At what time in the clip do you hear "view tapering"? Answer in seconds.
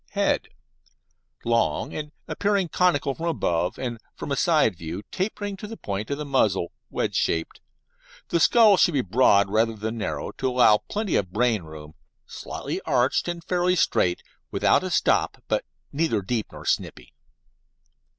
4.75-5.55